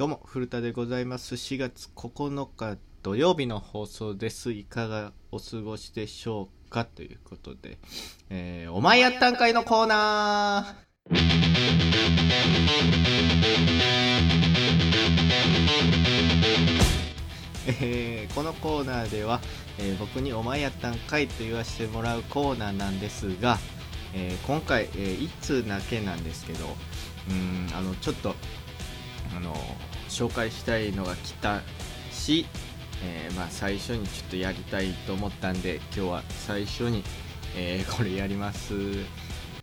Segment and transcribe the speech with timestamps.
[0.00, 1.34] どうも、古田でございます。
[1.34, 4.50] 4月9日土曜日の放送です。
[4.50, 7.76] いかがお過ごしでしょうかということで、
[8.30, 11.14] えー、お前やったんかいのコーナー
[17.82, 19.42] えーこのコーナーでは、
[19.78, 23.58] えー僕に「お前やったんかい」と言わせてもらうコーナーなんですが、
[24.14, 26.74] えー今回、えー、1通だけなんですけど
[27.28, 28.34] うんあのちょっと
[29.36, 29.54] あの
[30.10, 31.60] 紹介したいのが来た
[32.12, 32.46] し、
[33.02, 37.02] えーまあ、最初にちょっとやりたいと思ったんで今日は最初に、
[37.56, 38.74] えーこれやります、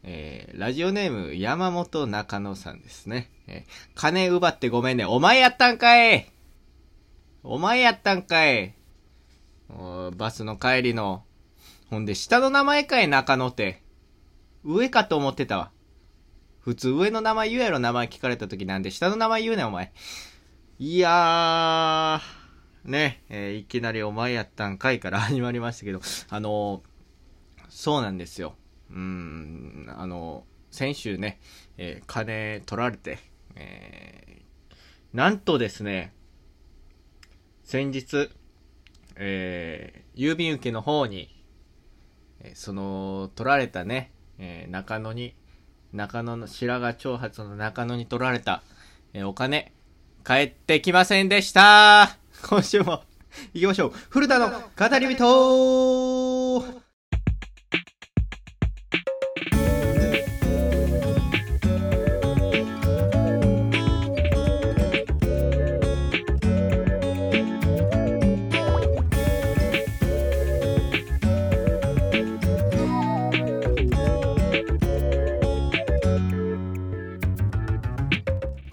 [0.04, 5.06] えーラジオネーム山本中野さんですね、え金奪ってごめんね。
[5.06, 6.32] お前やったんかい!
[7.44, 8.74] お前やったんかい!
[10.16, 11.24] バスの帰りの
[11.90, 13.82] ほんで下の名前かい中野って。
[14.64, 15.72] 上かと思ってたわ。
[16.60, 18.66] 普通上の名前言うやろ名前聞かれた時。
[18.66, 19.94] なんで下の名前言うねんお前。
[20.80, 22.90] いやー。
[22.90, 26.02] ね、えーいきなりお前やったんかいから始まりましたけど。
[26.30, 28.56] あのーそうなんですよ。
[28.92, 31.40] うんあのー先週ね、
[31.78, 33.18] え金取られて、
[33.56, 34.42] え
[35.14, 36.14] なんとですね
[37.64, 38.30] 先日、
[39.16, 41.30] え郵便受けの方に、
[42.42, 45.34] えその取られたね、え中野に
[45.94, 48.62] 中野の白髪長髪の中野に取られた、
[49.14, 49.74] えお金
[50.28, 52.18] 帰ってきませんでした。
[52.50, 53.02] 今週も
[53.54, 53.94] 行きましょう。
[54.10, 56.66] 古田の語り人。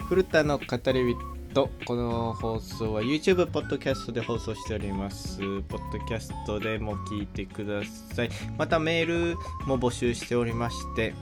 [0.09, 1.15] 古田の語り
[1.55, 5.37] 人この放送は YouTube ポッドキャストで放送しております。
[5.37, 7.81] ポッドキャストでも聞いてくだ
[8.13, 8.29] さい。
[8.57, 11.13] またメールも募集しておりまして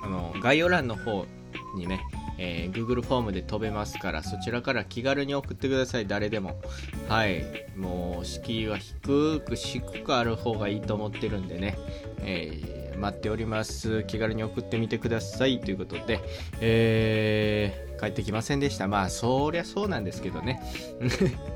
[0.00, 1.26] あの概要欄の方
[1.76, 2.00] にね、
[2.38, 6.06] えー Google フォームで飛べますからそちらから気軽に送ってください。
[6.06, 6.58] 誰でも。
[7.06, 7.44] はい。
[7.76, 11.76] もう敷居は低く低くある方がいいと思ってるんでね、
[12.20, 14.04] えー待っております。
[14.04, 15.60] 気軽に送ってみてください。
[15.60, 16.20] ということで、
[16.60, 18.86] えー帰ってきませんでした。
[18.86, 20.62] まあそりゃそうなんですけどね。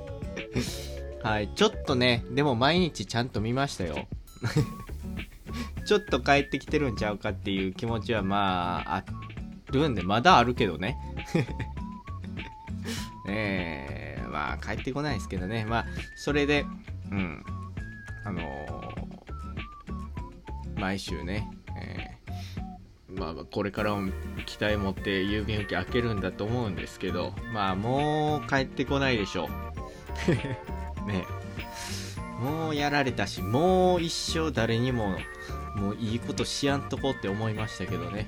[1.23, 1.49] はい。
[1.55, 4.09] ちょっとねでも毎日ちゃんと見ましたよ。
[5.87, 9.05] ちょっと帰ってきてるんちゃうかっていう気持ちはまああ
[9.71, 10.97] るんでまだあるけどね。
[13.27, 15.65] ねえまあ帰ってこないですけどね。
[15.65, 15.87] まあ
[16.17, 16.65] それで
[17.11, 17.45] うん。
[18.25, 18.82] あのー
[20.83, 22.23] 毎週ね、えー
[23.21, 24.11] まあこれからも
[24.47, 29.49] 期待持って郵便受け開けるんだと思うんですけどまあもう帰ってこないでしょ
[31.05, 31.07] う。
[31.07, 31.27] ね。
[32.41, 35.19] もうやられたしもう一生誰にも
[35.77, 38.27] もういいことしやんとこって思いましたけどね。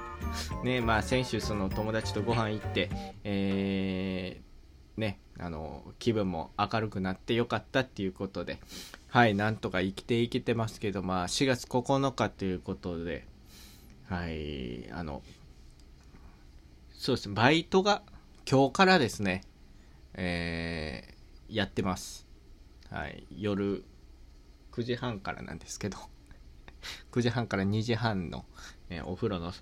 [0.64, 2.90] ねまあ先週その友達とご飯行って
[3.22, 8.58] えーねあの気分も明るくなってよかったっていうことで
[9.16, 13.26] はいなんとか生きていけてますけどまあ4月9日ということで
[14.10, 15.22] はいあの
[16.92, 18.02] そうですねバイトが
[18.46, 19.42] 今日からですね
[20.12, 22.26] えーやってます。
[22.90, 23.84] はい夜
[24.72, 25.96] 9時半からなんですけど
[27.10, 28.44] 9時半から2時半の、
[28.90, 29.54] えーお風呂の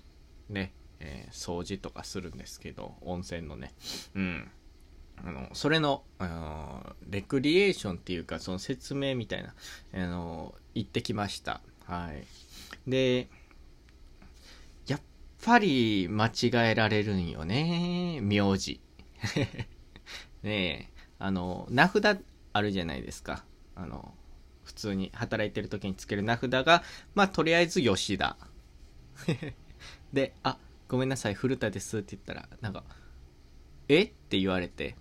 [0.49, 3.73] ね、えー掃除とかするんですけど温泉のね。
[4.15, 4.51] うん。
[5.23, 9.53] あのそれの、あのレクリエーションっていうかその説明みたいな、
[9.93, 11.61] あの行ってきました。
[11.85, 12.25] はい。
[12.89, 13.27] で
[14.87, 15.01] やっ
[15.43, 18.79] ぱり間違えられるんよね名字。
[20.43, 22.19] ねえあの名札
[22.53, 23.45] あるじゃないですか。
[23.75, 24.13] あの
[24.63, 26.83] 普通に働いてる時につける名札が
[27.13, 28.37] まあとりあえず吉田。
[30.13, 32.83] で「あごめんなさい古田です」って言ったらなんか
[33.87, 34.03] 「え？
[34.03, 34.95] っ?」て言われて。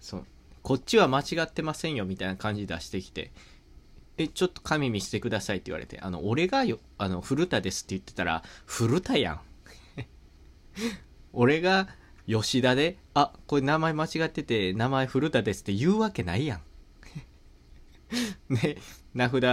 [0.00, 0.26] そう。
[0.64, 3.32] こっちは間違ってませんよみたいな感じ出してきて
[4.16, 9.40] 「えちょっと紙見せてください」って言われて「あの俺がよあの古田です」って言ってたら「古田やん
[11.34, 11.88] 」俺が
[12.26, 16.62] 吉田で「あこれ名前間違ってて名前古田です」って言うわけないやん
[18.48, 18.78] ね
[19.12, 19.44] 名札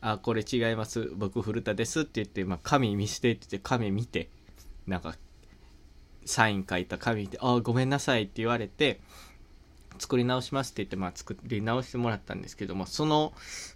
[0.00, 1.12] あこれ違います。
[1.16, 4.28] 僕古田ですって言って、まあ、紙見せてって言って紙見て
[4.86, 5.16] なんか
[6.24, 9.00] サイン書いた紙見てあごめんなさいって言われて
[9.98, 13.32] 作り直しますって言って、まあ、作り直してもらったんですけどもその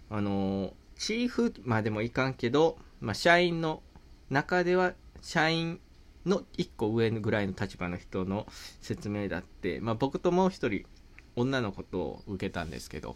[0.09, 3.81] あのチーフまでもいかんけど、まあ、社員の
[4.29, 5.79] 中では社員
[6.25, 8.47] の1個上ぐらいの立場の人の
[8.81, 10.85] 説明だって、まあ、僕ともう一人
[11.35, 13.15] 女の子と受けたんですけど、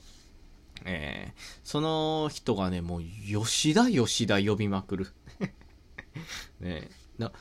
[0.85, 5.07] えー、その人がね、もう吉田吉田呼びまくる。
[6.59, 7.31] ねな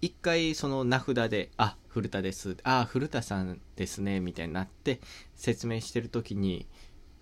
[0.00, 2.56] 一回その名札で、あ、古田です。
[2.62, 5.00] あ、古田さんですね、みたいになって
[5.34, 6.66] 説明してる時に、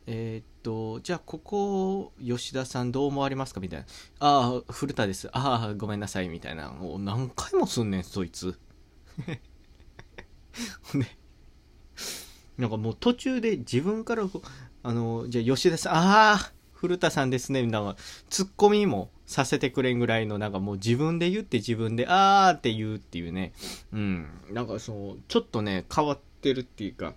[0.07, 3.61] えー、っと、じゃあここ、吉田さんどう思われますか？
[3.61, 3.87] みたいな。
[4.19, 5.29] ああ、古田です。
[5.33, 6.29] ああ、ごめんなさい。
[6.29, 6.71] みたいな。
[6.71, 8.59] もう何回もすんねん、そいつ。
[10.95, 11.19] ね。
[12.59, 14.29] なんかもう途中で自分から、
[14.83, 17.63] あの、じゃあ吉田さん、ああ、古田さんですね。
[17.63, 17.97] みたいな。
[18.29, 23.53] ツッコミもさせてくれんぐらいの、なんかもう自分で言って自分で、あーって言うっていうね。
[23.93, 24.29] うん。
[24.51, 27.15] なんかその、ちょっとね、変わってるっていうか、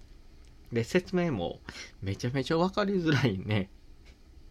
[0.72, 1.60] で、説明も
[2.02, 3.70] めちゃめちゃ分かりづらいね。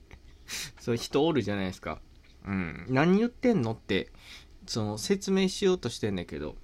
[0.81, 2.01] そういう人おるじゃないですか。
[2.47, 2.87] うん。
[2.89, 4.11] 何言ってんのって、
[4.67, 6.57] その説明しようとしてんだけど、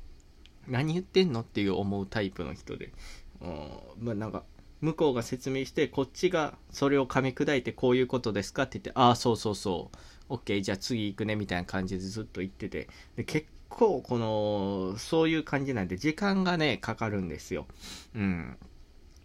[0.68, 2.92] 何言ってんのっていう思うタイプの人で。
[3.40, 4.44] うん、まあなんか、
[4.80, 9.96] 向こうが説明して、こっちがそれを噛み砕いてこういうことですかって言って、ああ、そうそうそう。
[10.28, 12.88] OK、じゃあ次行くねみたいな感じでずっと言ってて。
[13.16, 17.66] で結構この、そういう感じなんで時間がね、かかるんですよ。
[18.14, 18.56] うん。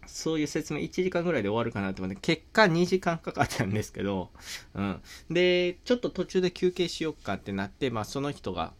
[0.06, 4.30] そういう説明1時間ぐらいで終わるかなと思って、結果2時間かかったんですけど、
[4.74, 5.02] うん。
[5.28, 8.72] で、ちょっと途中で休憩しよっかってなって、まあその人が、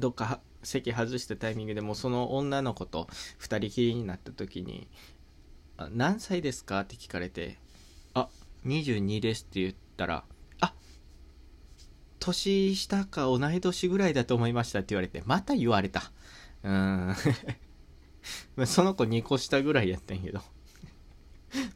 [0.00, 3.06] どっか席外したタイミングでもその女の子と
[3.38, 4.88] 2人きりになった時に、
[5.92, 6.80] 何歳ですか？
[6.80, 7.58] って聞かれて、
[8.14, 8.28] あ、
[8.66, 10.24] 22ですって言ったら、
[12.20, 16.12] 年下か同い年ぐらいだと思いましたって言われて、また言われた。
[16.62, 17.14] うん。
[18.66, 20.42] その子2個下ぐらいやったんやけど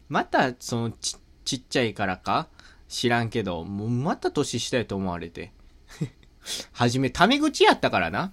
[0.08, 2.48] また、そのち、ちっちゃいからか
[2.88, 5.52] 知らんけど、もうまた年下やと思われて。
[6.72, 8.32] はじめ、タメ口やったからな。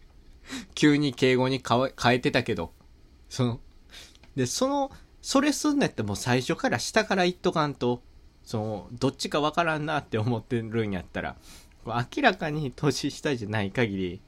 [0.74, 2.72] 急に敬語に変えてたけど。
[3.28, 3.60] その、
[4.36, 4.90] で、その、
[5.22, 8.02] それすんねってもう最初から下から言っとかんと、
[8.50, 11.36] その、どっちかわからんなって思ってるんやったら、
[11.86, 14.20] 明らかに年下じゃない限り、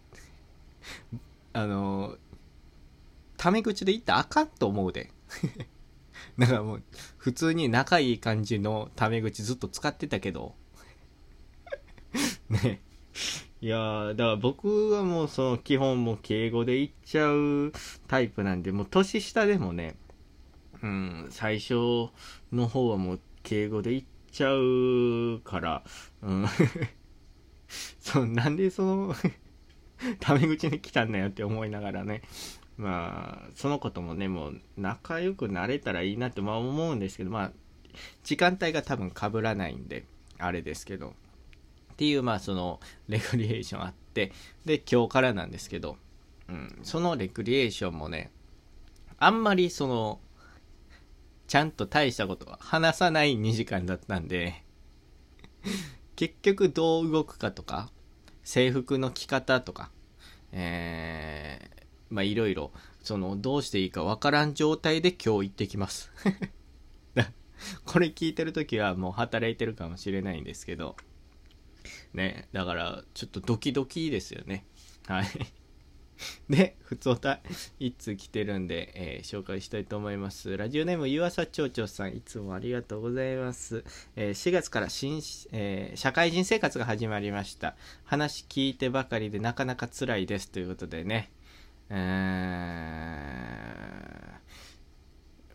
[1.52, 2.16] あの、
[3.36, 5.10] タメ口で言ったらあかんと思うで。
[6.38, 6.82] だからもう、
[7.16, 10.54] 普通に仲いい感じのタメ口ずっと使ってたけど。
[12.48, 12.80] ね。
[13.60, 17.72] いや、だから僕はもうその基本も敬語で言っちゃう
[18.06, 19.96] タイプなんで、もう年下でもね、
[20.80, 21.74] うん、最初
[22.52, 24.02] の方はもう敬語で言っ
[24.32, 25.82] ちゃうから、
[26.22, 26.46] うん。
[28.00, 29.14] そう、なんでその
[30.20, 32.22] タメ口に来たんだよって思いながらね、
[32.76, 37.52] まあ、そのこともね、もう仲良くなれたらいいなってまあ思うんですけど、まあ、
[38.24, 40.06] 時間帯が多分被らないんで、
[40.38, 41.14] あれですけど、
[41.92, 44.32] っていう、まあ、その、レクリエーションあって、
[44.64, 45.96] で、今日からなんですけど、
[46.48, 48.32] うん、そのレクリエーションもね、
[49.18, 50.20] あんまりその、
[51.52, 54.64] ちゃんと大したことは話さない2時間だったんで
[56.16, 57.92] 結局どう動くかとか、
[58.42, 59.90] 制服の着方とか、
[60.50, 62.72] えー、まあいろいろ、
[63.02, 66.10] その、どうしていいかわからん状態で今日行ってきます
[67.84, 70.96] これ聞いてる時はもう働いてるかもしれないんですけど、
[72.14, 74.64] ね、だからちょっとドキドキですよね。
[75.06, 75.26] はい。
[76.48, 77.40] で、ふつおた、
[77.78, 80.56] 一通来てるんで、えー、紹介したいと思います。
[80.56, 83.84] ラジオネーム、湯浅町長さん、いつもありがとうございます。
[84.16, 87.76] えー、4月から新、えー、社会人生活が始まりました。
[88.04, 90.50] 話聞いてばかりでなかなか辛いです。
[90.50, 91.30] ということでね、
[91.90, 91.94] え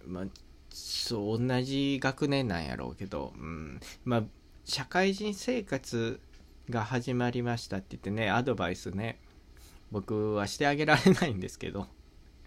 [0.05, 0.25] ー、まあ、
[0.69, 4.23] そう、同じ学年なんやろうけど、うん、まあ、
[4.65, 6.19] 社会人生活
[6.69, 9.19] が始まりましたって言ってね、アドバイスね、
[9.91, 11.87] 僕はしてあげられないんですけど、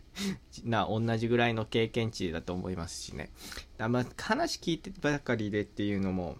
[0.64, 3.30] な、同じぐらいの経験値だと思いますしね。
[3.78, 6.36] だまあ、話聞いてばかりでっていうのも、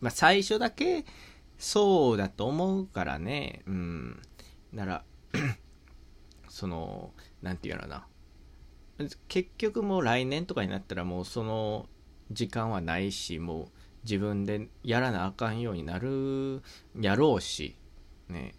[0.00, 1.04] まあ、最初だけ
[1.58, 4.22] そうだと思うからね、うん。
[4.72, 5.04] なら
[6.48, 8.06] その何て言うのな
[9.28, 11.88] 結局もう来年とかになったらもうその
[12.30, 13.68] 時間はないしもう
[14.04, 16.62] 自分でやらなあかんようになる
[16.98, 17.76] やろうし
[18.28, 18.54] ね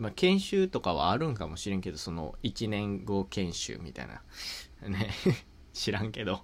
[0.00, 4.22] まあ研修とかはあるんかもしれんけどその1年後研修みたいな。
[4.88, 5.10] ね。
[5.72, 6.42] 知らんけど。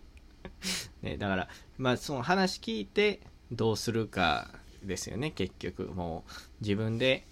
[1.02, 1.48] ねだから
[1.78, 3.20] まあその話聞いて
[3.50, 5.86] どうするかですよね結局。
[5.86, 7.26] もう自分で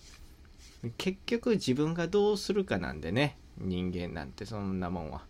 [0.97, 5.27] 結局自分がどうするかなんでね人間なんてそんなもんは。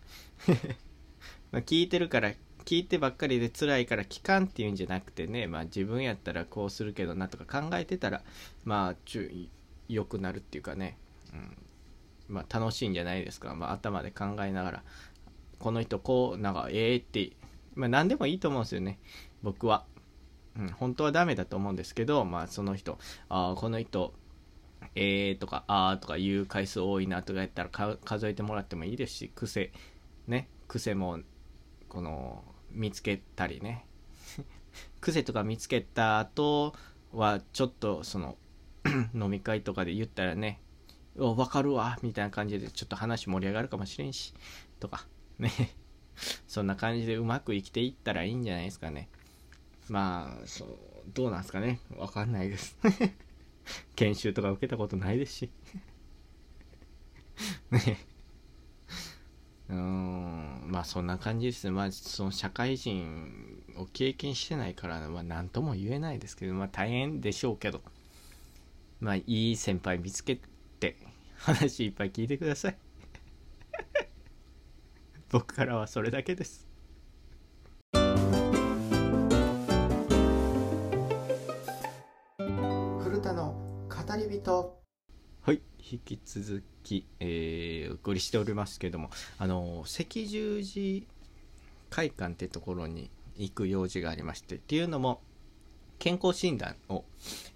[1.51, 2.33] ま聞いてるから
[2.63, 8.23] 聞いてばっかりで辛いから聞かんっていうんじゃなくてねまあ自分やったらこうするけどなとか考えてたら
[8.63, 8.95] まあ
[9.87, 10.97] 良くなるっていうかね、
[11.33, 11.57] うん、
[12.27, 14.83] まあ、楽しいんじゃないですか、まあ、頭で考えながら。
[15.57, 17.35] この人こうなんかええー、って、
[17.75, 18.99] まあ、何でもいいと思うんですよね。
[19.41, 19.85] 僕は、
[20.57, 22.97] うん、本当はダメだと思うんですけど、まあ、その人。
[23.29, 24.13] あこの人
[24.95, 29.71] えーとかあーとか言う回数多いなとかやったら数えてもらってもいいですし癖。
[30.27, 30.49] ね。
[30.67, 31.19] 癖も
[31.89, 33.85] この見つけたりね。
[35.01, 36.73] 癖とか見つけた後
[37.13, 38.37] はちょっとその
[39.13, 40.59] 飲み会とかで言ったらね
[41.15, 44.33] 分かるわみたいな感じでちょっと話盛り上がるかもしれんし
[44.79, 45.05] とか
[45.39, 45.51] ね。
[46.47, 49.09] そんな感じでうまく生きていったらいいんじゃないですかね。
[49.89, 50.77] まあそう
[51.13, 51.79] どうなんすかね。
[51.97, 52.77] わかんないです。
[53.95, 55.49] 研修とか受けたことないですし。
[57.71, 57.97] ね。
[59.69, 61.71] うーんまあそんな感じですね。
[61.71, 67.81] まあその社会人を経験してないからまあ何とも言えないですけどまあ大変でしょうけど。
[68.99, 70.39] まあいい先輩見つけ
[70.79, 70.97] て
[71.37, 72.77] 話いっぱい聞いてください。
[75.29, 76.67] 僕からはそれだけです。
[83.03, 83.55] 古田の
[83.89, 84.85] 語り人。
[85.41, 91.07] はい引き続き、えー、お送りしておりますけどもあの赤十字
[91.91, 95.21] 会館ってところに行く用事がありましてっていうのも
[95.99, 97.03] 健康診断を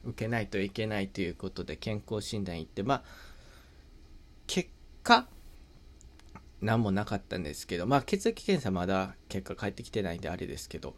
[0.05, 3.03] 受けないといけないということで健康診断行ってまあ
[4.47, 4.69] 結
[5.03, 5.27] 果
[6.61, 10.95] 何もなかったんですけどまあ血液検査まだ結果返ってきてないんであれですけど、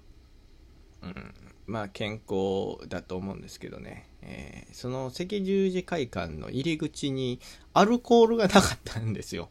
[1.02, 1.34] うん、
[1.68, 7.40] まあ健康だと思うんですけどね、えー、その赤十字会館の入り口に
[7.74, 9.50] アルコールがなかったんですよ。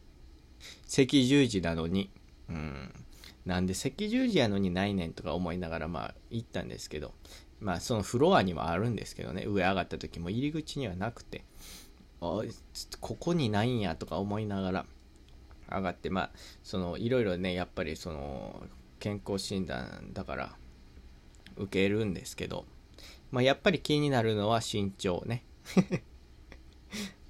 [0.87, 2.11] 赤十字なのに、
[2.49, 2.93] うん、
[3.45, 7.13] なんで赤十字やのにないねんとか思いながらまあ行ったんですけど。
[7.61, 9.45] まあそのフロアにはあるんですけどね。
[9.45, 11.45] 上上がった時も入り口にはなくて。
[12.19, 12.43] あ
[12.99, 14.85] ここにないんやとか思いながら。
[15.69, 16.31] 上がってまあ
[16.63, 18.61] そのいろいろねやっぱりその
[18.99, 20.55] 健康診断だから
[21.55, 22.65] 受けるんですけど、
[23.31, 25.43] まあ、やっぱり気になるのは身長ね。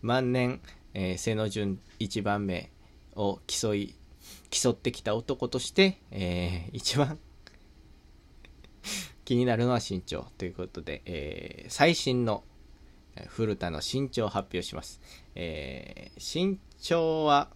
[0.01, 0.61] 万年、
[0.93, 2.71] えー、背の順1番目
[3.15, 3.95] を競い
[4.50, 7.19] 競ってきた男として、えー、一番
[9.25, 12.43] 気になるのは身長ということで、えー、最新の
[13.27, 15.01] 古田の身長を発表します、
[15.35, 17.49] えー、身長は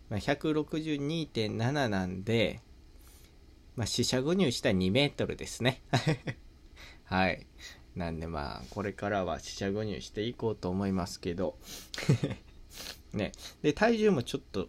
[0.10, 2.62] ー、まあ、162.7なんで、
[3.76, 5.82] まあ、四捨五入したら2メートルですね。
[7.06, 7.48] はい。
[7.96, 11.58] なんでまあこれからは四捨五入していこうと思いますけど。
[13.14, 13.32] ね。
[13.62, 14.68] で体重もちょっと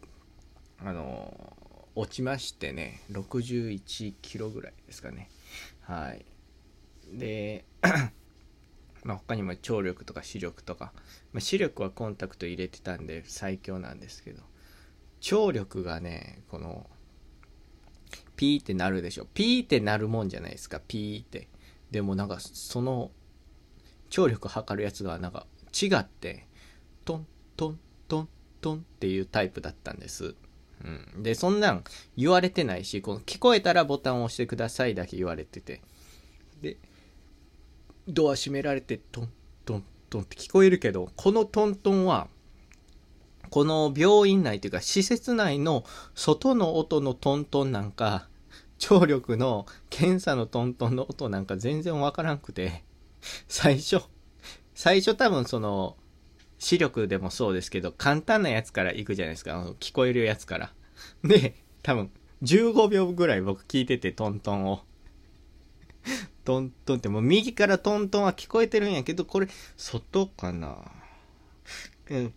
[0.79, 1.57] あの、
[1.95, 5.31] 落ちましてね61キロぐらいですかね。
[5.83, 6.25] はい。
[7.13, 7.65] で
[9.05, 10.93] まあ他にも聴力とか視力とか、
[11.33, 14.43] まあ、視力はコンタクト入れてたんで最強なんですけど。
[15.21, 16.87] 聴力がねこの
[18.37, 19.27] ピーってなるでしょ。
[19.33, 20.81] ピーってなるもんじゃないですか。
[20.81, 21.49] ピーって。
[21.91, 23.11] でもなんかその
[24.11, 26.47] 聴力測るやつがなんか違って
[27.05, 27.27] トン
[27.57, 28.29] トントン
[28.61, 30.35] トンっていうタイプだったんです。
[30.85, 31.85] うん、でそんなん
[32.17, 35.81] 言われてないしこの聞こえたらボタンを押してくださいだけ言われてて。
[36.61, 36.77] で
[38.07, 39.31] ドア閉められてトン
[39.65, 42.29] トントンって聞こえるけどこのトントンは
[43.51, 48.29] この病院内というか施設内の外の音のトントンなんか
[48.87, 52.85] 聴力の検査のトントンの音なんか全然わからんくて
[53.49, 54.03] 最初
[54.75, 55.97] 最初多分その
[56.59, 59.75] 視力でもそうですけど、簡単なやつから行くじゃないですか。
[59.81, 60.73] 聞こえるやつから。
[61.23, 62.11] で、多分、
[62.43, 64.83] 15秒ぐらい僕聞いてて、トントンを。
[66.45, 70.79] トントンってもう右からトントンは聞こえてるんやけど、これ、外かな？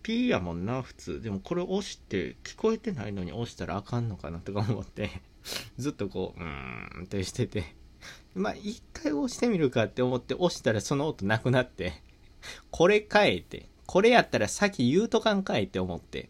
[0.02, 1.20] ピーやもんな、普通。
[1.20, 5.22] でもこれ押して、聞こえてないのに押したらあかんのかなとか思って、
[5.78, 7.74] ずっとこう、うーんってしてて。
[8.34, 12.02] まあ、一回押してみるかって思って押したらその音なくなって、
[12.70, 16.28] これ変えて、これやったら先言うとかんかいって思って。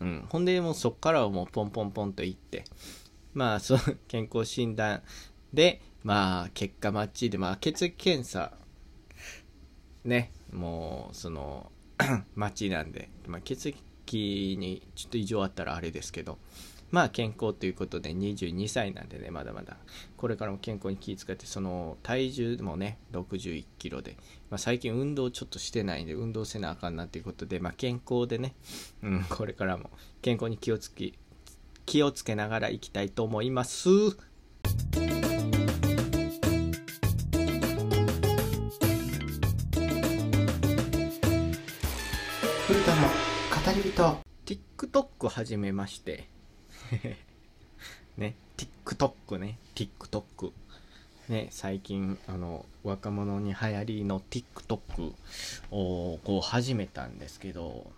[0.00, 0.26] うん。
[0.28, 2.64] ほんで、もうそっからはもうポンポンポンと言って。
[3.32, 5.02] まあ、その健康診断
[5.52, 8.52] で、まあ、結果マッチで、まあ、血液検査、
[10.04, 11.70] ね、もう、その、
[12.34, 16.38] マッチなんで、まあ、血液にちょっと異常あったらあれですけど、
[16.92, 19.78] まあ健康ということで22歳なんでね、まだまだ。
[20.18, 24.18] これからも健康に気遣って、その体重もね、61キロで、
[24.50, 28.54] まあ、最近運動ちょっとしてないんで、運動せなあかんなということで、まあ健康でね、
[29.02, 31.14] うん、これからも健康に気をつけ、
[31.86, 33.88] 気をつけながらいきたいと思います。
[33.88, 34.14] 古
[42.84, 46.31] 田の語り人 TikTok 始めまして。
[48.18, 48.34] ね、
[48.84, 50.52] TikTok ね、TikTok。
[51.28, 55.14] ね、最近、あの、若者に流行りの TikTok
[55.70, 57.90] をこう始めたんですけど、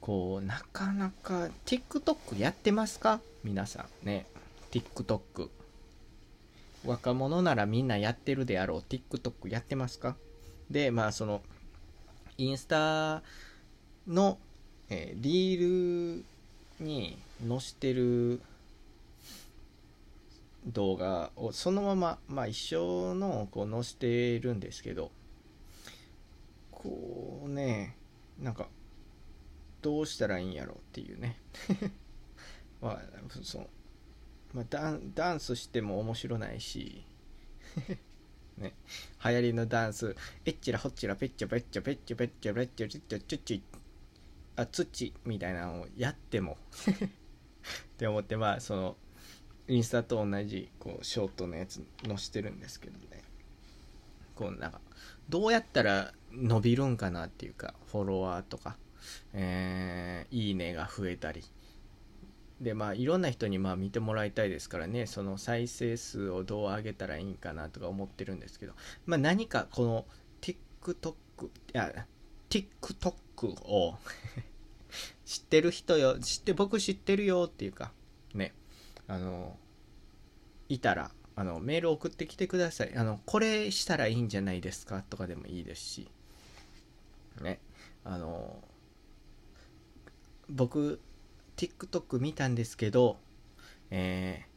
[0.00, 3.20] こう、なかなか TikTok やってますか？
[3.42, 4.26] 皆さんね、
[4.70, 5.50] TikTok。
[6.84, 10.16] 若者ならみんなやってるであろう TikTok やってますか？
[10.70, 11.42] で、まあその、
[12.38, 13.22] インスタ
[14.06, 14.38] の、
[14.88, 16.24] えーリール
[16.80, 18.40] に載してる
[20.66, 25.10] 動画をそのまま、まあ、一緒のこう載してるんですけど
[26.70, 27.96] こうね
[28.40, 28.68] なんか
[29.82, 31.38] どうしたらいいんやろうっていうね。
[32.80, 33.00] まあ
[33.42, 33.68] その、
[34.52, 37.04] まあ、ダンダンスしても面白ないし
[38.58, 38.74] ね
[39.24, 43.62] 流行りのダンスえっちらほっちらぺっちゃぺっちゃぺっちゃぺっちゃぺっちゃちっちゃちっち
[44.56, 46.56] あ土みたいなのをやっても
[47.64, 48.96] って思ってまあその
[49.66, 53.22] インスタと同じこうショートのやつ載してるんですけどね。
[54.34, 54.80] こうなんか
[55.28, 58.76] どうやったら伸びるんかなっていうかフォロワーとか、
[59.32, 61.42] えーいいねが増えたり。
[62.60, 65.06] でまあいろんな人にまあ見てもらいたいですからね。
[65.06, 68.74] その再生数をどう上げたらいいんかなとか思ってるんですけど。
[69.06, 70.06] まあ何かこの
[70.40, 71.14] TikTok
[71.46, 72.06] いや
[72.50, 73.14] TikTok
[73.48, 73.96] を
[75.24, 77.92] 知ってる人よ知って僕知ってるよっていうか
[78.34, 78.54] ね
[79.06, 79.56] あの
[80.68, 82.94] いたらあのメール送ってきてください。
[82.96, 86.10] あのこれしたらいいんじゃないですかとかでもいいですし
[87.40, 87.60] ね
[88.04, 88.62] あの
[90.48, 91.00] 僕
[91.56, 93.18] TikTok 見たんですけど
[93.90, 94.54] えー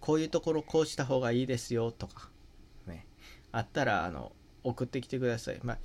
[0.00, 2.28] こういうところこうした方がいいですよとか
[2.88, 3.06] ね
[3.52, 4.32] あったらあの
[4.64, 5.60] 送ってきてください。
[5.62, 5.78] まあ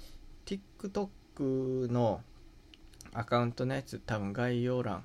[0.46, 2.22] TikTok の
[3.18, 5.04] アカウントのやつ多分概要欄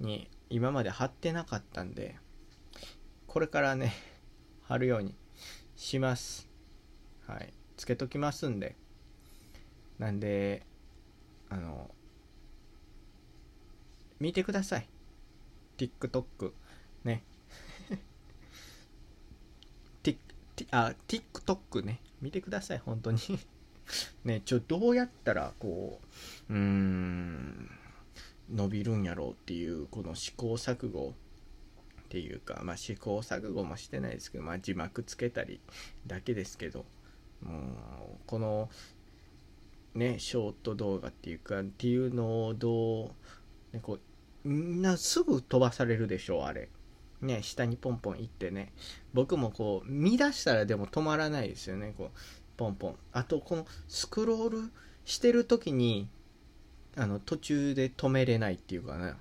[0.00, 2.16] に今まで貼ってなかったんで
[3.26, 3.92] これからね
[4.64, 5.14] 貼るように
[5.76, 6.48] します。
[7.26, 7.52] はい。
[7.76, 8.74] つけときますんで。
[9.98, 10.64] なんで
[11.50, 11.94] あの
[14.18, 14.88] 見てください。
[15.76, 16.54] TikTok
[17.04, 17.22] ね。
[20.02, 20.16] Tik-
[20.56, 22.00] Tik- あ TikTok ね。
[22.22, 23.18] 見てください本当に。
[24.24, 26.00] ねちょどうやったらこ
[26.48, 27.70] ううーん
[28.50, 31.14] 伸びるんやろうっていうこの試行錯誤
[32.02, 35.60] っていうかまあ試行錯誤もしてないですけどまあ字幕つけたり
[36.06, 36.84] だけですけど
[37.42, 37.62] もう
[38.26, 38.70] この
[39.94, 43.14] ねショート動画っていうかっていうのをど
[43.72, 44.00] う、ね、こう
[44.48, 46.68] みんなすぐ飛ばされるでしょうあれ。
[47.20, 48.72] ね下にポンポン行ってね。
[49.14, 51.94] 僕もこう見出したらでも止まらないですよね。
[51.96, 52.18] こう
[52.56, 52.96] ポンポン。
[53.12, 54.70] あとこのスクロール
[55.04, 56.08] してる時に
[56.96, 59.16] あの途中で止めれないっていうかな。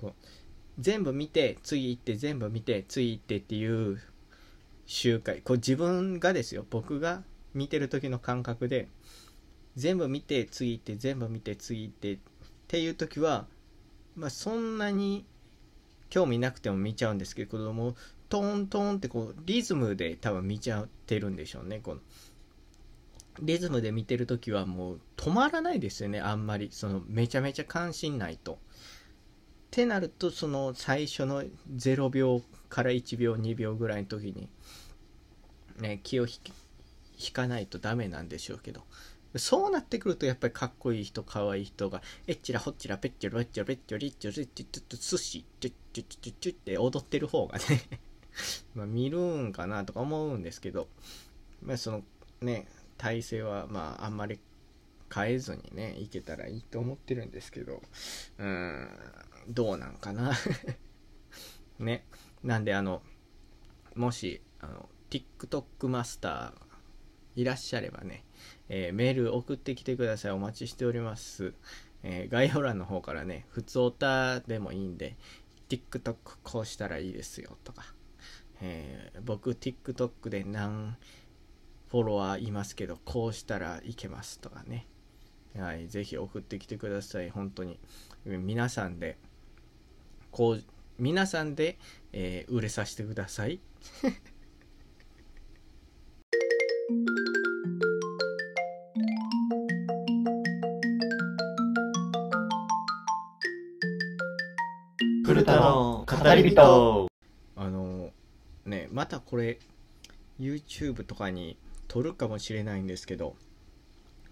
[0.00, 0.12] こう
[0.78, 4.00] 全部見て次行って全部見て次行ってっていう
[4.86, 6.64] 周回こう自分がですよ。
[6.70, 7.22] 僕が
[7.54, 8.88] 見てる時の感覚で
[9.76, 12.18] 全部見て次行って全部見て次行ってっ
[12.68, 13.46] ていう時は
[14.16, 15.24] まあそんなに
[16.10, 17.94] 興味なくても見ちゃうんですけども
[18.28, 21.80] トントンってこうリズムで多分見ちゃってるんでしょうね。
[21.82, 22.00] この
[23.42, 28.54] リズムで見てるときはもう止まらないですよねあんまりそのめちゃめちゃ関心ないと。
[28.54, 31.44] ってなるとその最初の
[31.76, 34.48] 0秒から1秒2秒ぐらいの時に、
[35.78, 38.82] ね、気を引かないとダメなんでしょうけど
[39.36, 47.64] そうなってくるとやっぱりかっこいい人かわいい人がえっちらほっちらぺっちゃろっちゃぺっちゃりっちゃりっちゃちょっと寿司チュッチュッチュッチュッチュッって踊ってる方がね
[48.74, 50.88] ま見るんかなとか思うんですけど
[51.62, 52.02] まあその
[52.40, 52.66] ね
[52.98, 54.38] 体勢はまああんまり
[55.14, 57.80] 変えずにねいけたらいいと思ってるんですけど
[58.38, 58.88] うーん
[59.48, 60.32] どうなんかな。
[61.78, 62.04] ね。
[62.42, 63.02] なんであの
[63.94, 68.24] もしあの TikTok マスターいらっしゃればね、
[68.68, 70.32] えーメール送ってきてください。
[70.32, 71.54] お待ちしております、
[72.02, 75.16] えー概要欄の方からね普通オタでもいいんで
[75.68, 77.94] TikTok こうしたらいいですよとか、
[78.60, 80.96] えー僕 TikTok で何
[81.90, 84.86] フォロワーいますけどこうしたらいけますとかね。
[85.58, 87.30] はいぜひ送ってきてください。
[87.30, 87.78] 本当に。
[88.24, 89.16] 皆さんで
[90.30, 90.64] こう
[90.98, 91.78] 皆さんで、
[92.12, 93.60] えー売れさせてください。
[105.24, 107.08] 古田の語り人。
[107.56, 108.10] あの
[108.66, 109.58] ねまたこれ
[110.38, 111.56] YouTube とかに
[111.88, 113.36] 撮るかもしれないんですけど。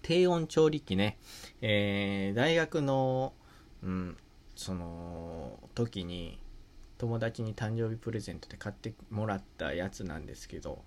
[0.02, 1.18] 低温調理器ね、
[1.62, 3.32] えー大学の、
[3.82, 4.16] うん、
[4.54, 6.38] その時に
[6.96, 10.84] 友達に誕生日プレゼントで買ってもらったやつなんですけど。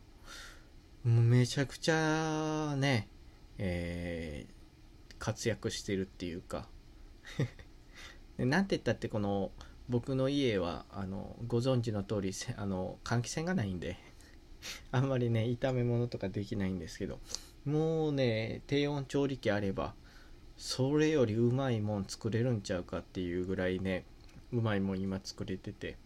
[1.04, 3.10] めちゃくちゃね、
[3.58, 4.60] えー
[5.20, 6.68] 活躍してるっていうか。
[8.38, 9.52] なんて言ったってこの
[9.90, 13.98] 僕の家はあのご存知の通りあの換気扇がないんで。
[14.92, 17.20] あんまりね炒め物とかできないんですけど
[17.66, 19.96] もうね低温調理器あれば
[20.58, 24.06] それよりうまいもん作れるんちゃうかっていうぐらいね
[24.52, 25.98] うまいもん今作れてて。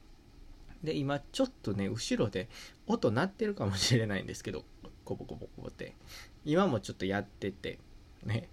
[0.83, 2.49] で今ちょっとね後ろで
[2.87, 4.65] 音鳴ってるかもしれないんですけど
[5.05, 5.95] コボコボコボって。
[6.45, 7.79] 今もちょっとやってて
[8.25, 8.49] ね。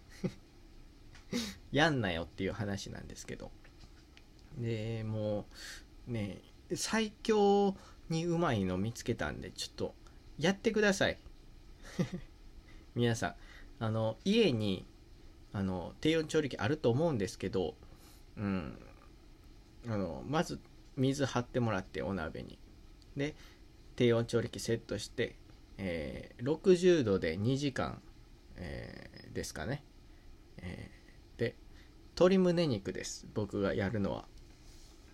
[1.72, 3.50] やんなよっていう話なんですけど。
[4.58, 5.46] でも
[6.08, 6.40] うね
[6.74, 7.76] 最強
[8.10, 9.94] にうまいの見つけたんでちょっと
[10.38, 11.18] やってください。
[12.94, 13.34] 皆さん
[13.78, 14.84] あの家に
[15.52, 17.74] あの低温調理器あると思うんですけど
[18.36, 18.78] うん
[19.86, 20.60] あのまず
[20.96, 22.58] 水張ってもらってお鍋に。
[23.16, 23.34] で
[23.96, 25.36] 低温調理器セットして、
[25.76, 28.00] えー60度で2時間、
[28.56, 29.84] えーですかね、
[30.58, 31.54] えーで
[32.14, 33.26] 鶏胸肉です。
[33.34, 34.26] 僕がやるのは。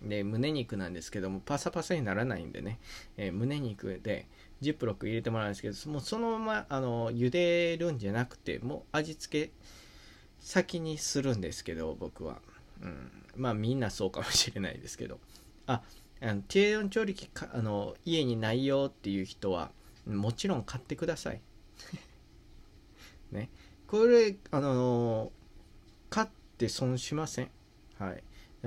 [0.03, 2.79] で胸肉なんですけどもパサパサにならないんでね、
[3.17, 4.27] えー胸肉で
[4.61, 9.53] ジップロック入れてもらうんですけどもうそのままあの茹でるんじゃなくてもう味付け
[10.41, 12.39] 先にするんですけど僕は、
[12.83, 15.19] うん、まあみんなそうかもしれないですけど。
[15.67, 15.83] あ
[16.23, 19.71] あの低温調理器かあの家にないよっていう人は
[20.07, 21.41] もちろん買ってください。
[23.33, 23.51] ね。
[23.87, 25.31] これあの
[26.09, 27.51] 買って損しません。
[27.99, 28.23] はい。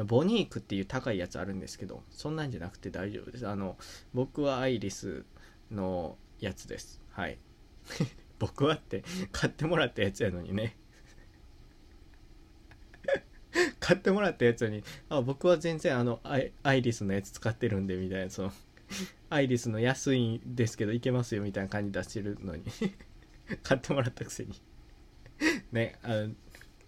[0.06, 3.48] ボニークっていう高いやつあるんですけどそんなんじゃなくて大丈夫です。
[3.48, 3.78] あの
[4.14, 5.26] 僕はアイリス
[5.72, 7.02] のやつです。
[7.12, 7.38] はい。
[8.40, 10.78] 僕はって買ってもらったやつやのにね。
[13.80, 18.54] 買ってもらったやつにあ僕は全然あのアイアイリスのやつ使ってるんでみたいなその
[19.30, 22.64] アイリスの安いんですけどいけますよみたいな感じ出してるのに。
[23.64, 24.62] 買ってもらったくせに。
[25.72, 26.34] ねあの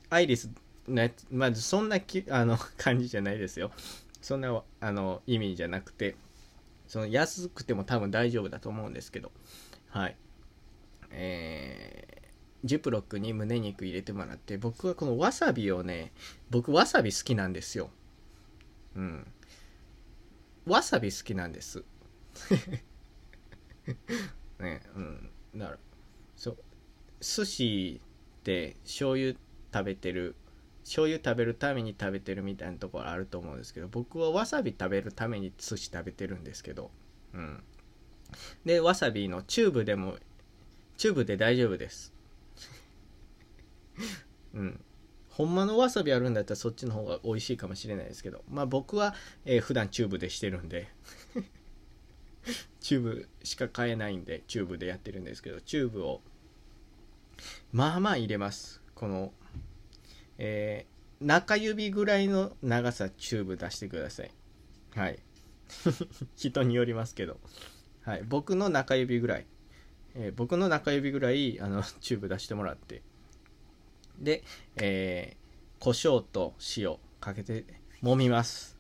[0.10, 0.50] アイリス
[0.88, 3.72] のやつまずそんなきあの感じじゃないですよ。
[4.22, 6.15] そんなあの意味じゃなくて
[6.88, 9.32] その安くても多分大丈夫だと思うんですけど。
[9.88, 10.15] はい。
[11.12, 12.22] えー
[12.63, 16.12] ジップロックに胸肉入れてもらって僕はこのわさびをね
[16.50, 17.89] 僕わさび好きなんですよ。
[18.96, 19.28] うん。
[20.65, 21.84] わさび好きなんです。
[24.60, 25.30] ねうん。
[25.56, 25.78] だから
[26.36, 26.58] そう
[27.20, 28.02] 寿司
[28.41, 29.34] って醤油
[29.74, 30.36] 食べてる
[30.84, 36.91] 醤油食べるために食べてるみたいなところあると思うんですけど僕はわさび食べるために寿司食べてるんですけど
[37.34, 37.63] うん。
[38.65, 40.15] でわさびのチューブでも
[40.98, 42.13] チューブで大丈夫です。
[44.54, 44.84] うん。
[45.30, 49.15] ほんまのわさびあるんだったらそっちの方が美味しいかもしれないですけどまあ僕は、
[49.46, 50.89] えー普段チューブでしてるんで
[52.82, 56.22] チューブしか買えないんでチューブでやってるんですけどチューブを
[57.72, 58.82] まあまあ入れます。
[58.94, 59.34] この
[60.43, 60.91] えー
[61.23, 64.32] 中指ぐらいの長さチューブ出してください。
[64.95, 65.19] はい。
[66.36, 67.39] 人によりますけど、
[68.01, 69.45] はい、僕の中指ぐらい、
[70.15, 73.04] えー僕の中指ぐらいあの チューブ出してもらって。
[74.17, 74.43] で、
[74.77, 77.65] えー、胡椒と塩かけて
[78.01, 78.80] 揉みます。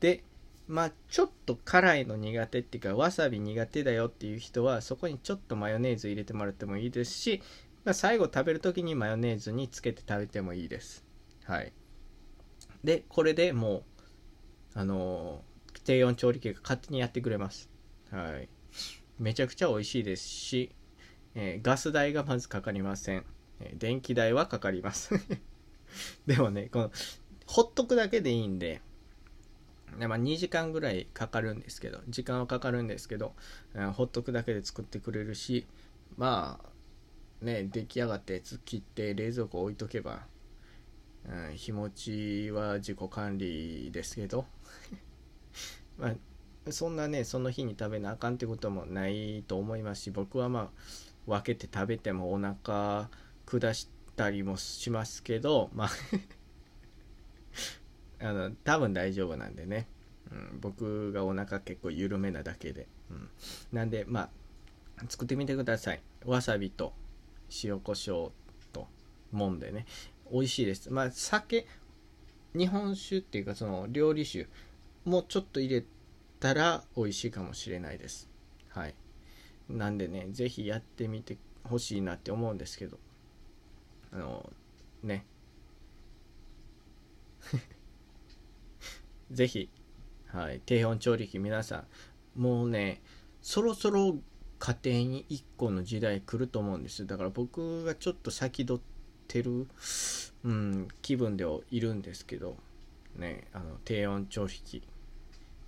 [0.00, 0.24] で
[0.66, 7.40] まあちょっと辛いの苦手っていうかわさび苦手だよっていう人はそこにちょっとマヨネーズ入れてもらってもいいですし、
[7.84, 11.04] ま、最後食べる時にマヨネーズにつけて食べてもいいです。
[11.44, 11.72] はい。
[12.84, 13.82] でこれでもう
[14.74, 15.52] あのー
[15.84, 17.68] 低温調理器が勝手にやってくれます。
[18.10, 18.48] はい。
[19.18, 20.72] めちゃくちゃ美味しいですし、
[21.34, 23.24] えーガス代がまずかかりません、
[23.60, 25.10] えー電気代はかかります。
[26.26, 26.92] でもねこの
[27.46, 28.80] ほっとくだけでいいんで
[29.98, 33.34] でまあ、2時間ぐらいかかるんですけど時間はかかるんですけど、
[33.74, 35.66] うんほっとくだけで作ってくれるし
[36.16, 36.71] まあ
[37.42, 40.20] ね出来上がったやつ切って冷蔵庫置いとけば、
[41.28, 44.46] うん、日持ちは自己管理ですけど。
[45.98, 46.14] まあ
[46.70, 50.68] そんなねその日に食べなあかんってこともないと思いますし僕はまあ
[51.26, 53.08] 分けて食べてもお腹
[53.46, 55.88] 下したりもしますけどまあ
[58.28, 59.88] あの多分大丈夫なんでね、
[60.30, 63.28] うん、僕がお腹結構緩めなだけで、うん、
[63.72, 64.30] なんでまあ
[65.08, 66.02] 作ってみてください。
[66.24, 66.92] わさびと
[67.64, 68.32] 塩コショウ
[68.72, 68.88] と
[69.30, 69.86] もんでね。
[70.32, 70.90] 美味しいです。
[70.90, 71.66] まあ酒
[72.54, 74.48] 日本酒っていうかその料理酒
[75.04, 75.84] もちょっと入れ
[76.40, 78.28] たら美味しいかもしれないです。
[78.70, 78.94] はい。
[79.68, 82.98] なんでね是非やってみてほしいなって思うんですけど。
[84.12, 84.50] あの
[85.02, 85.26] ね。
[89.30, 89.70] ぜひ、
[90.26, 91.86] はい、低温調理器皆さん。
[92.40, 93.02] もうね
[93.40, 94.16] そろそろ
[94.64, 97.04] 家庭に1個の時代来ると思うんです。
[97.04, 98.82] だから僕がちょっと先取っ
[99.26, 99.66] てる、
[100.44, 102.54] うん、気分ではいるんですけど
[103.16, 104.84] ねあの低温調理器。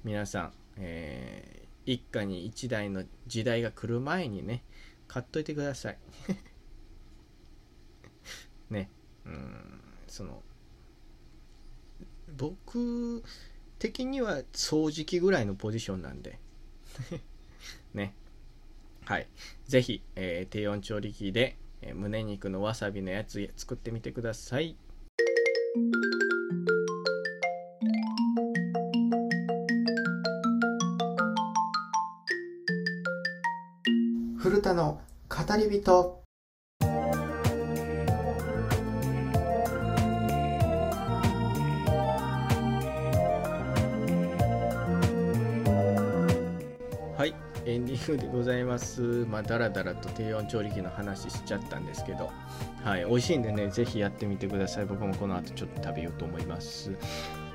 [0.05, 4.63] 皆さん、えー、一家に一台の時代が来る前にね
[5.09, 5.99] 買っといてください。
[8.71, 8.89] ね
[9.27, 10.41] うんその
[12.37, 13.25] 僕
[13.81, 16.39] 的には掃除機ぐらいのポジションなんで。
[17.93, 18.15] ね。
[19.05, 19.27] はい。
[19.67, 24.77] ぜひ、えー、低温調理器で、えー、胸肉のわさびのやつ作ってみてください。
[34.39, 36.24] 古田の語り人。
[47.75, 52.31] エンディングでございますまあだらだらと低温調理器の話しちゃったんですけど
[52.85, 56.93] はい美味しいんでねぜひやってみてください僕もこの後ちょっと食べようと思います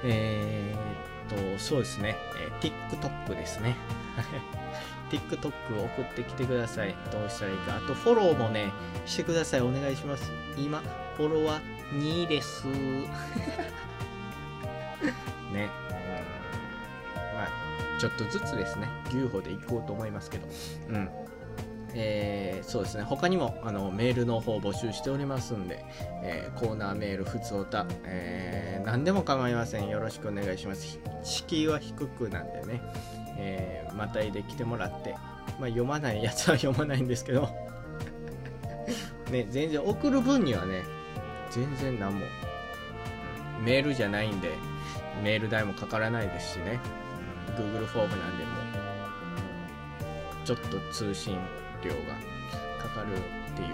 [0.04, 2.18] えー、っとそうですね、
[2.62, 3.78] えー、TikTok ですね
[5.10, 6.96] TikTok を送ってきてください。
[7.12, 7.78] どうしたらいいか。
[7.78, 8.72] あと、フォローもね、
[9.08, 9.62] してください。
[9.62, 10.32] お願いします。
[10.56, 10.84] 今、
[11.18, 12.68] フォロワー2です。
[15.52, 15.89] ね。
[18.00, 20.48] ちょっとずつですね、牛歩でいこうと思いますけど。
[20.90, 21.10] うん。
[21.94, 23.04] えー、そうですね。
[23.04, 25.84] 他にもあのメールの方募集しておりますんで、
[26.24, 29.90] えー、コーナーメールふつおた、えー、何でも構いません。
[29.90, 31.00] よろしくお願いします。
[31.24, 32.82] 敷居は低くなんでね、
[33.38, 35.16] えー、またいで来てもらって、
[35.60, 37.50] まあ、読まないやつは読まないんですけど。
[39.30, 40.84] ね、全然送る分にはね、
[41.52, 42.26] 全然何も、
[43.64, 44.50] メールじゃないんで、
[45.24, 46.80] メール代もかからないですしね、
[47.60, 48.52] Google フォームなんでも、
[50.46, 51.38] ちょっと通信
[51.84, 51.98] 量が
[52.82, 53.68] かかるっていう、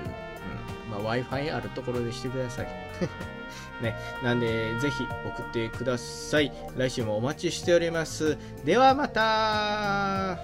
[0.98, 2.68] うんまあ、Wi-Fi あるところでしてください。
[3.82, 6.52] ね、なんで、ぜひ送ってください。
[6.78, 8.38] 来週もお待ちしております。
[8.64, 10.40] ではまた